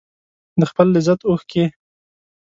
د 0.59 0.61
خپل 0.69 0.87
لذت 0.95 1.19
اوښکې 1.29 1.65